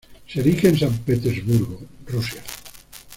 [0.27, 2.41] Se erige en San Petersburgo, Rusia.